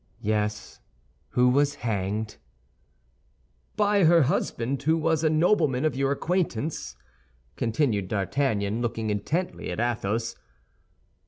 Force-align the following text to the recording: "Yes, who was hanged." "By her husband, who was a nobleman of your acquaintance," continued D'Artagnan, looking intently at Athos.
"Yes, 0.23 0.79
who 1.29 1.47
was 1.49 1.75
hanged." 1.75 2.37
"By 3.75 4.05
her 4.05 4.23
husband, 4.23 4.81
who 4.81 4.97
was 4.97 5.23
a 5.23 5.29
nobleman 5.29 5.85
of 5.85 5.95
your 5.95 6.11
acquaintance," 6.11 6.95
continued 7.55 8.07
D'Artagnan, 8.07 8.81
looking 8.81 9.11
intently 9.11 9.69
at 9.69 9.79
Athos. 9.79 10.35